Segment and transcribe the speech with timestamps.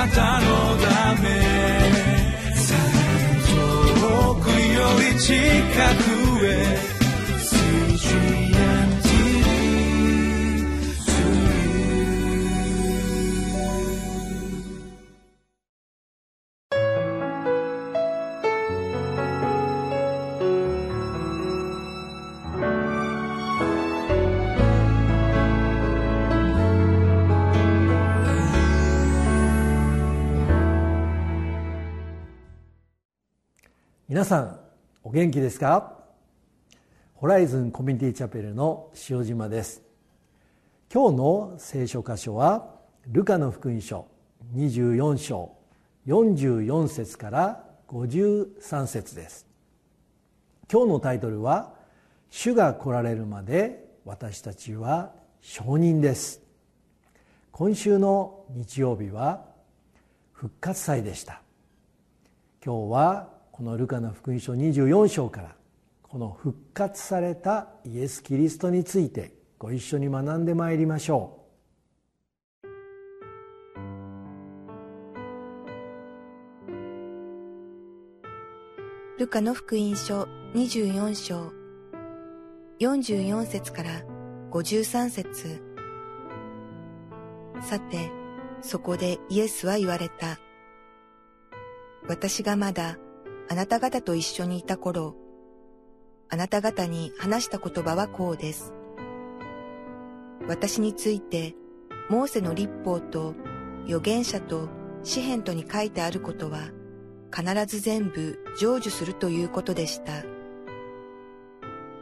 [0.00, 0.46] なたの
[0.78, 1.28] ため。
[4.00, 5.34] 遠くより近
[6.04, 6.09] く。
[34.10, 34.58] 皆さん
[35.04, 35.96] お元気ですか？
[37.14, 39.82] ホライズンコミュニティチャペルの塩島です。
[40.92, 42.74] 今日の聖書箇所は
[43.06, 44.08] ルカの福音書
[44.56, 45.52] 24章
[46.08, 49.46] 44節から53節です。
[50.68, 51.74] 今日のタイトルは
[52.30, 56.42] 「主が来られるまで私たちは証人です」
[57.52, 59.44] 今週の日曜日は
[60.32, 61.42] 復活祭でした。
[62.60, 65.54] 今日はこのルカの福音書24章から
[66.00, 71.44] この復活されたイエス・キリストについてご一緒に学んでまいりましょ
[72.64, 72.68] う
[79.20, 81.52] ルカの福音書24章
[82.80, 83.90] 44節から
[84.52, 85.62] 53節
[87.60, 88.10] さて、
[88.62, 90.38] そこでイエスは言われた。
[92.08, 92.96] 私がまだ
[93.50, 95.16] あなた方と一緒にいた頃、
[96.28, 98.72] あなた方に話した言葉はこうです。
[100.46, 101.56] 私について、
[102.08, 103.34] モーセの立法と
[103.86, 104.68] 預言者と
[105.02, 106.70] 詩篇とに書いてあることは、
[107.36, 110.12] 必ず全部成就するということでした。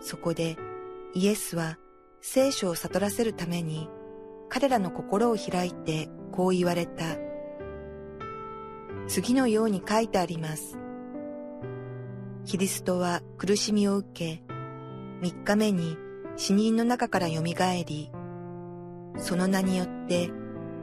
[0.00, 0.56] そこで
[1.14, 1.78] イエスは
[2.20, 3.88] 聖書を悟らせるために
[4.48, 7.04] 彼らの心を開いてこう言われた。
[9.06, 10.76] 次のように書いてあります。
[12.46, 14.40] キリストは苦しみを受け、
[15.20, 15.98] 三日目に
[16.36, 18.10] 死人の中から蘇り、
[19.18, 20.30] その名によって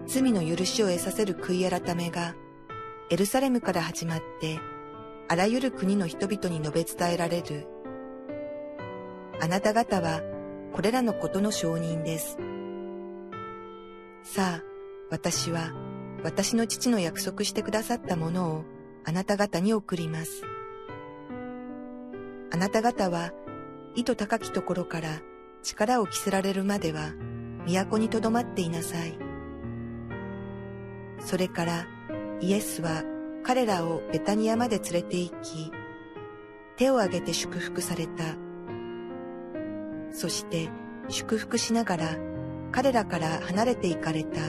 [0.06, 2.36] 罪の許しを得させる悔い改めが
[3.10, 4.60] エルサレムから始まって
[5.30, 7.66] あらゆる国の人々に述べ伝えられる。
[9.40, 10.22] あなた方は
[10.74, 12.38] これらのことの証人です。
[14.24, 14.64] さあ、
[15.10, 15.72] 私は
[16.26, 18.64] 私の父の約束してくださったものを
[19.06, 20.44] あなた方に送ります。
[22.54, 23.32] あなた方は、
[23.96, 25.22] 意図高きところから
[25.64, 27.12] 力を着せられるまでは、
[27.66, 29.18] 都にとどまっていなさい。
[31.20, 31.88] それから
[32.42, 33.04] イエスは
[33.42, 35.72] 彼らをベタニアまで連れて行き、
[36.78, 38.24] 手を挙げて祝福された。
[40.12, 40.70] そして
[41.10, 42.18] 祝福しながら
[42.72, 44.40] 彼らから離れて行かれた。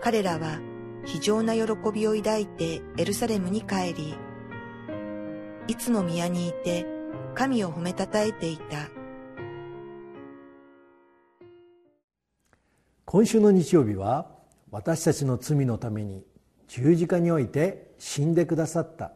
[0.00, 0.58] 彼らは
[1.04, 1.62] 非常な喜
[1.92, 4.16] びを抱いてエルサレムに帰り、
[5.68, 6.86] いつも宮にいて
[7.34, 8.88] 神を褒めたたえていた。
[13.04, 14.30] 今週の日曜日は
[14.70, 16.24] 私たちの罪のために
[16.68, 19.12] 十字架において死んでくださった。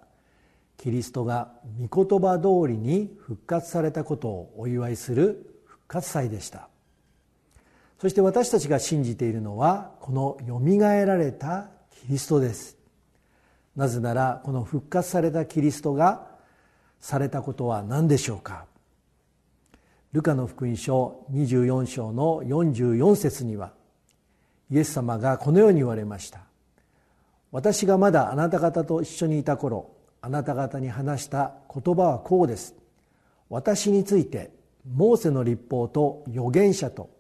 [0.77, 1.53] キリストが
[1.89, 6.69] 御言葉通りに復活されたことをお祝いする復活祭でした。
[8.01, 11.69] そして私たちが信じているのはこのよみがえられた
[12.07, 12.77] キリストです。
[13.77, 16.30] なぜならこの復活されたキリストが
[17.01, 18.67] されたことは何でしょうか？
[20.13, 23.73] ルカの福音書24章の44節には
[24.71, 26.41] イエス様がこのように言われました。
[27.53, 29.91] 私がまだあなた方と一緒にいた頃
[30.21, 32.75] あなた方に話した言葉はこうです。
[33.49, 34.53] 私について
[34.95, 37.11] モーセの立法と預言者と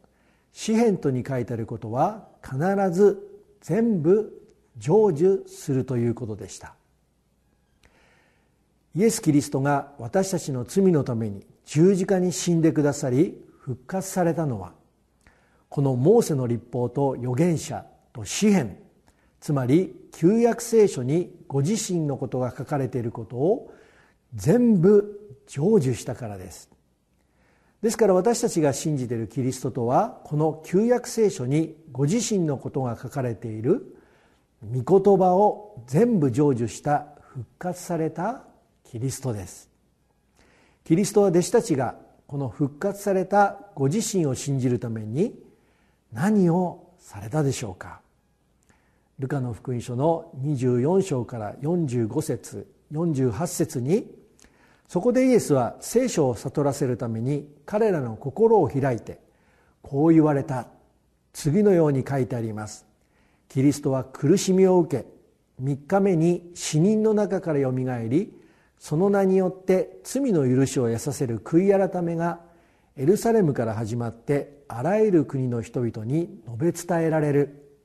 [0.52, 2.58] 詩篇とに書いてあることは必
[2.92, 3.18] ず
[3.60, 4.32] 全部
[4.78, 6.74] 成就するということでした。
[8.94, 14.72] イエス・キリストが私たちの罪のために十字架に死んでくださり復活されたのは
[15.68, 18.76] このモーセの立法と預言者と詩篇
[19.40, 23.72] つまり旧約聖書にご自身のことが書かれていることを
[24.34, 26.70] 全部成就したからです。
[27.82, 33.96] ですから私たちが信じているキリストとはこの旧約聖書にご自身のことが書かれている
[34.62, 38.44] 御言葉を全部成就した復活された
[38.90, 39.70] キリストです。
[40.82, 41.94] キリストは弟子たちが
[42.26, 45.32] この復活されたご自身を信じるために
[46.12, 48.00] 何をされたでしょうか。
[49.20, 54.10] ルカの福音書の24章から45節48節に
[54.88, 59.20] そこでイエスは聖書を悟らせるために彼らの心を開いて
[59.82, 60.66] こう言われた。
[61.32, 62.86] 次のように書いてあります。
[63.48, 65.06] キリストは苦しみを受け
[65.62, 68.39] 3日目に死人の中からよみがえり
[68.80, 72.40] その名によって罪の許しを得させる悔い改めが
[72.96, 77.76] エルサレムから始まってあらゆる国の人々に述べ伝えられる。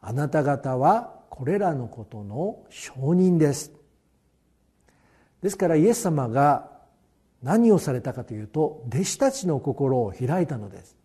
[0.00, 3.72] あなた方はこれらのことの証人です。
[5.42, 6.70] ですからイエス様が
[7.42, 10.96] 何をされたかというと弟子たちの心を開いたのです。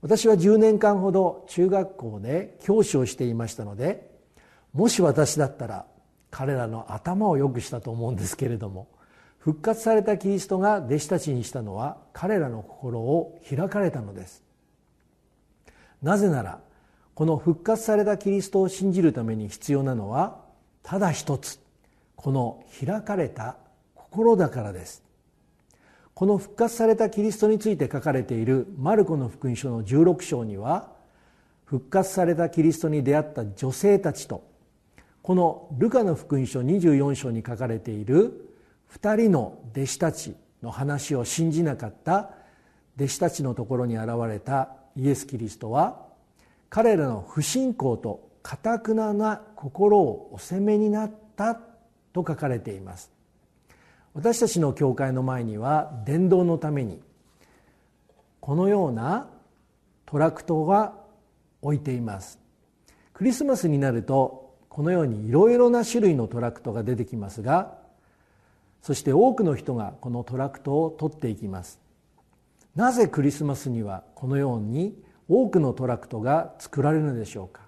[0.00, 4.08] 私は10年間ほど中学校で教師をしていましたので
[4.72, 5.86] もし私だったら
[6.36, 8.88] 彼らの頭を良くしたと思うんですけれども
[9.38, 14.42] 復活されたキリストが弟子たちにしたのは彼らの心を開かれたのです。
[16.02, 16.60] なぜなら
[17.14, 20.42] この復活されたキリストを信じるために必要なのは
[20.82, 21.58] ただ一つ
[22.16, 23.56] この開かれた
[23.94, 25.02] 心だからです。
[26.12, 30.92] この復活されたキリストについて書かれているマルコの福音書の16章には
[31.64, 34.54] 復活されたキリストに出会った女性たちと
[35.26, 38.48] このルカの福音書24章に書かれている
[38.96, 42.30] 2人の弟子たちの話を信じなかった
[42.94, 46.06] 弟子たちのところに現れたイエス・キリストは
[46.70, 51.56] 彼らの不信仰とかたくなな心をお責めになった
[52.12, 53.10] と書かれています。
[54.14, 57.00] 私たちの教会の前には伝道のために
[58.38, 59.28] このような
[60.04, 60.94] トラクトが
[61.62, 62.38] 置いています。
[63.12, 64.45] クリスマスになると
[64.76, 67.78] このようにいろいろな種類のトラクトが出てきますが
[68.82, 71.80] そして多くの人がこのトラクトを取っていきます。
[72.74, 74.94] なぜクリスマスにはこのように
[75.30, 77.62] 多くのトラクトが作られるのでしょうか。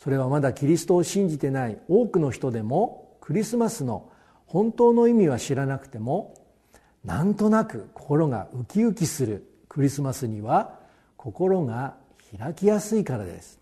[0.00, 4.10] それはまだキリストを信じてない多くの人でもクリスマスの
[4.46, 6.34] 本当の意味は知らなくても
[7.04, 10.80] なんとなく心がウキウキするクリスマスには
[11.16, 11.94] 心が
[12.36, 13.60] 開きやすいからです。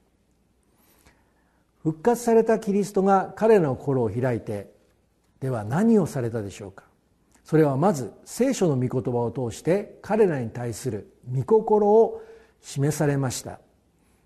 [1.86, 4.72] 復活されたキリストが彼らの心を開いて
[5.38, 6.82] では何をされたでしょうか。
[7.44, 12.20] それはまず聖書の御言葉を通して彼らに対する御心を
[12.60, 13.60] 示されました。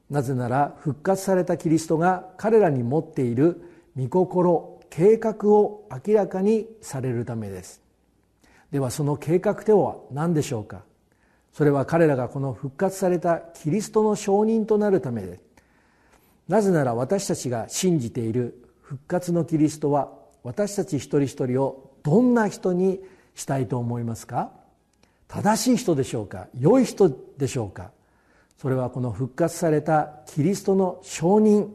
[0.09, 3.61] なぜなら復活されたキリストが彼らに持っている
[3.95, 7.83] 御心計画を明らかにされるためです。
[8.71, 10.85] ではその計画とは何でしょうか。
[11.53, 15.50] それは彼らがこの復活されたキリストの証人となるためです
[16.51, 20.11] なぜなら私たちが信じている復活のキリストは
[20.43, 22.99] 私たち一人一人をどんな人に
[23.37, 24.51] したいと思いますか？
[25.29, 26.49] 正しい人でしょうか？
[26.59, 27.09] 良い人
[27.39, 27.93] でしょうか？
[28.59, 31.73] それはこの復活されたキリストの証人。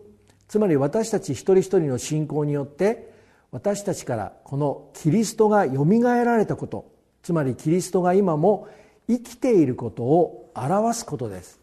[0.49, 3.13] つまり私たち一人一人の信仰によって
[3.51, 6.91] 私たちからこのキリストがよみがえられたこと。
[7.23, 8.67] つまりキリストが今も
[9.07, 11.61] 生きていることを表すことです。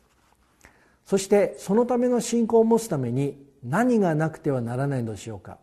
[1.04, 5.58] そしてそのための信仰を持つために何がなくてはならないのでしょうか。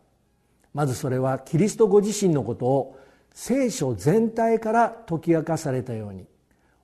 [0.72, 2.98] まずそれはキリストご自身のことを
[3.34, 6.26] 聖書全体から解き明かされたように。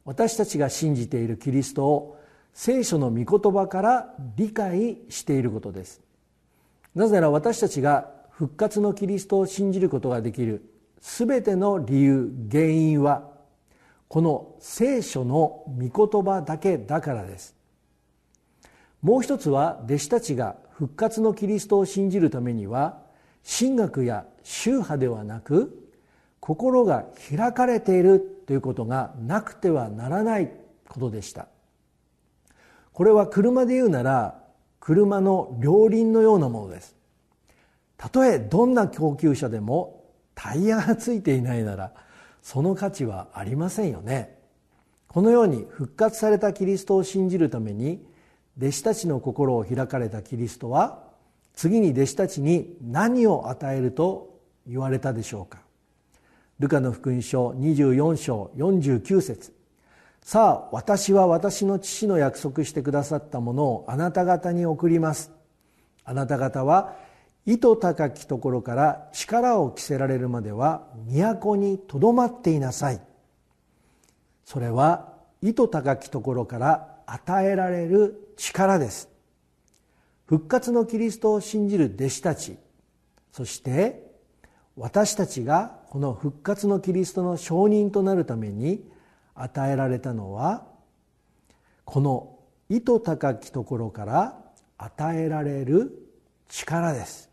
[0.05, 2.19] 私たちが信じているキリストを
[2.53, 6.01] 聖書の御言葉から理解していることです。
[6.95, 10.63] なぜなら私たちが復活のキリストを信じることができる
[11.01, 13.29] 全ての理由原因は
[14.09, 17.56] この聖書の御言葉だけだからです。
[19.03, 22.99] もう一つは弟子たちが復活のキリストを信じるためには
[23.59, 25.91] 神学や宗派ではなく
[26.41, 30.51] 心が開かれているということがなくてはならない
[30.89, 31.49] ことでした。
[32.93, 34.39] これは車で言うなら
[34.81, 36.95] 車の両輪のようなものです。
[37.97, 40.05] たとえどんな高級車でも
[40.35, 41.93] タイヤがついていないなら
[42.43, 44.39] その価値はありませんよね。
[45.09, 48.07] このように復活されたキリストを信じるために
[48.59, 51.05] 弟子たちの心を開かれたキリストは
[51.55, 55.61] 次に弟子たちに何を与えると言われたでしょうか。
[56.59, 59.53] ルカの福音書24章49節。
[60.23, 65.31] さあ私は私の父の約束してくださったものをあなた方に送ります。
[66.05, 66.97] あなた方は
[67.45, 73.01] 糸高きところから力を着せられるまでは都にとどまっていなさい。
[74.45, 79.09] それは糸高きところから与えられる力です。
[80.27, 82.57] 復活のキリストを信じる弟子たち
[83.33, 84.05] そして
[84.77, 88.85] 私たちがこの復活のキリストの証人となるために
[89.35, 90.67] 与えられたのは
[91.85, 94.39] この糸高きところから
[94.77, 95.93] 与えられる
[96.49, 97.31] 力です。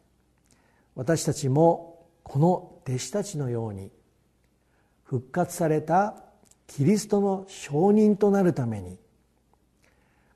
[0.96, 2.48] 私たちもこの
[2.86, 3.92] 弟子たちのように
[5.04, 6.16] 復活された
[6.68, 8.98] キリストの証人となるために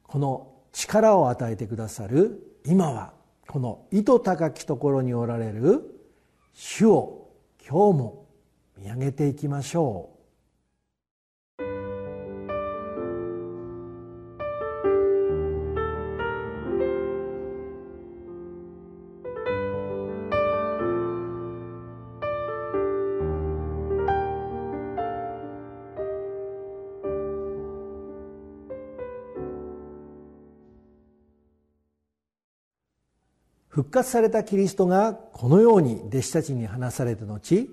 [0.08, 3.14] この力を与えてくださる今は
[3.48, 6.02] この糸高きところにおられる
[6.54, 8.26] 主を今日も
[8.78, 10.17] 見上げていきましょう。
[33.78, 37.70] 復活されたキリストがこのように弟子たちに話された後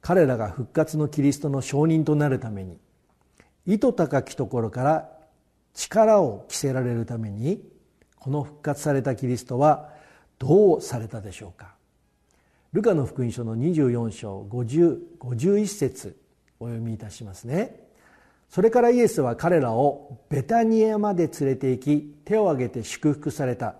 [0.00, 2.76] 彼らが復活のキリストの証人となるために
[3.64, 5.08] 糸高きところから
[5.74, 7.62] 力を着せられるために
[8.16, 9.90] この復活されたキリストは
[10.40, 11.76] どうされたでしょうか。
[12.72, 16.16] ルカの福音書の24章5051節
[16.58, 17.86] お読みいたしますね。
[18.50, 23.76] それからイエスは彼らをベタニアまで連れて行き手を挙げて祝福された。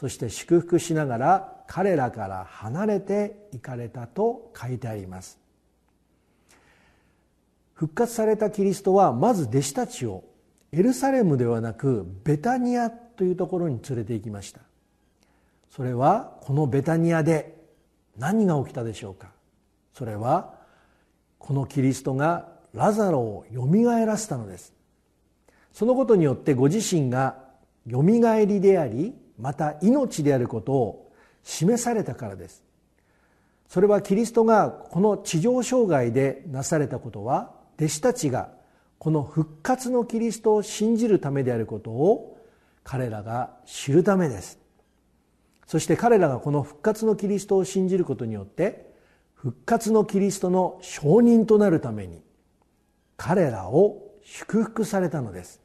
[0.00, 5.38] そして祝福しながら彼らから離れて行かれたと書いてあります。
[7.74, 10.24] 復活されたキリストはまず弟子たちを
[10.72, 14.60] エルサレムではなくベタニアというところに連れて行きました。
[15.70, 17.54] それはこのベタニアで
[18.16, 19.28] 何が起きたでしょうか。
[19.92, 20.54] それは
[21.38, 24.74] このキリストがラザロをよみがえらせたのです。
[25.72, 27.36] そのことによってご自身が
[27.86, 31.12] よみがえりでありまた命であることを
[31.42, 32.62] 示されたからです。
[33.68, 38.50] それはキリストがこの地上生涯でなされたことは弟子たちが
[38.98, 42.38] この復活のキリストを信じるためであることを
[42.84, 44.58] 彼らが知るためです。
[45.66, 48.86] そして彼らがこの復活のキリストを信じることによって
[49.34, 52.22] 復活のキリストの証人となるために
[53.16, 55.60] 彼らを祝福されたのです。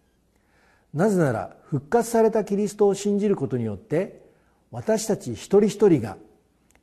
[0.94, 4.22] なぜなら復活されたキリストを信じることによって
[4.72, 6.18] 私たち一人一人が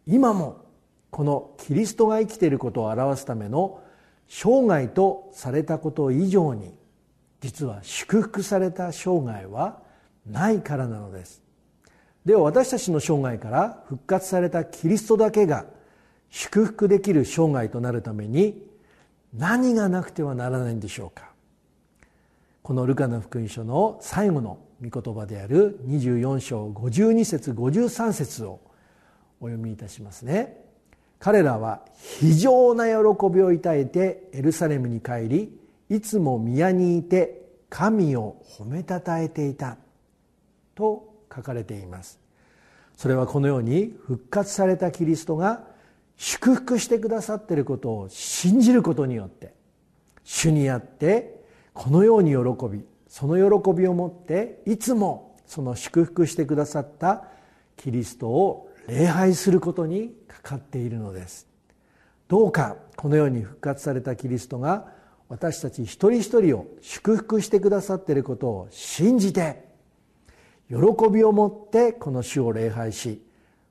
[0.07, 0.65] 今も
[1.11, 3.81] このキリストが生きていることを表すための
[4.29, 6.75] 生涯とされたこと以上に
[7.41, 9.81] 実は祝福された生涯は
[10.27, 11.43] ないからなのです。
[12.25, 15.65] では私たちの生涯から復活されたキリストだけが
[16.31, 18.67] 祝福できる生涯となるために
[19.33, 21.28] 何がなくてはならないんでしょうか？
[22.69, 28.61] このルカの福音書の最後の御言葉である24章52節53節を
[29.41, 30.67] お読みいたしますね。
[31.19, 31.81] 彼らは
[32.19, 32.93] 非常な喜
[33.33, 35.59] びを抱いてエルサレムに帰り
[35.89, 39.79] いつも宮にいて神を褒めたたえていた
[40.75, 42.21] と書かれています。
[42.99, 45.65] それはこのように復活されたキリストが
[46.19, 49.55] 祝福してくださっていることを信じることによって
[50.23, 51.38] 主にあって
[51.79, 57.27] このように喜びその喜びを持っていつもその祝福してくださった
[57.77, 61.47] キリストを礼拝することにかかっているのです。
[62.27, 64.89] どうかこのように復活されたキリストが
[65.29, 69.63] 私たち一人一人を祝福してくださっていることを信じて
[70.69, 70.77] 喜
[71.13, 73.23] びを持ってこの主を礼拝し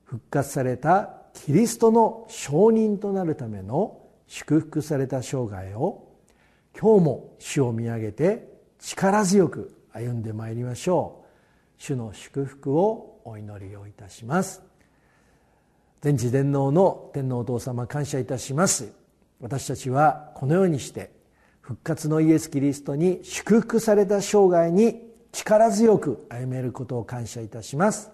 [0.05, 6.06] 復活されたキリストの証人となるための祝福された生涯を
[6.79, 8.47] 今日も主を見上げて
[8.79, 11.27] 力強く歩んでまいりましょう。
[11.79, 14.61] 主の祝福をお祈りをいたします。
[16.01, 18.93] 全知全能の天皇お父様感謝いたします。
[19.39, 21.11] 私たちはこのようにして
[21.61, 28.11] 復活のイエス・キリストに祝福された生涯に力強く歩めることを感謝いたします。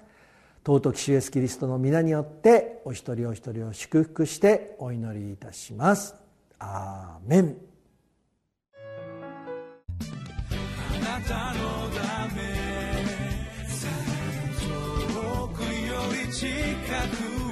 [0.65, 6.15] 尊き主イエス・キリストの皆によってお一人お一人を祝福してお祈りいたします。
[6.59, 7.72] アーメン。
[11.33, 12.37] たのだめ。
[15.13, 16.47] 遠くより近
[17.09, 17.42] く